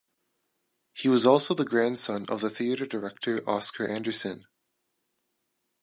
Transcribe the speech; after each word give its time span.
He 0.95 1.07
was 1.09 1.27
also 1.27 1.53
the 1.53 1.63
grandson 1.63 2.25
of 2.27 2.41
the 2.41 2.49
theater 2.49 2.87
director 2.87 3.47
Oscar 3.47 3.87
Andersson. 3.87 4.47